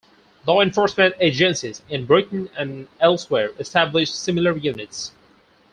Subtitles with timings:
[0.47, 5.11] Law enforcement agencies, in Britain and elsewhere, established similar units.